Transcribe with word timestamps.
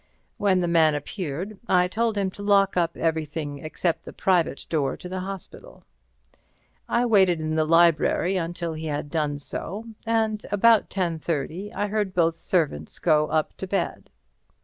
When 0.37 0.61
the 0.61 0.67
man 0.67 0.95
appeared 0.95 1.59
I 1.67 1.87
told 1.87 2.17
him 2.17 2.31
to 2.31 2.41
lock 2.41 2.75
up 2.75 2.97
everything 2.97 3.59
except 3.59 4.03
the 4.03 4.11
private 4.11 4.65
door 4.67 4.97
to 4.97 5.07
the 5.07 5.19
hospital. 5.19 5.83
I 6.89 7.05
waited 7.05 7.39
in 7.39 7.53
the 7.53 7.67
library 7.67 8.35
until 8.35 8.73
he 8.73 8.87
had 8.87 9.11
done 9.11 9.37
so, 9.37 9.85
and 10.07 10.43
about 10.51 10.89
10:30 10.89 11.75
I 11.75 11.85
heard 11.85 12.15
both 12.15 12.39
servants 12.39 12.97
go 12.97 13.27
up 13.27 13.55
to 13.57 13.67
bed. 13.67 14.09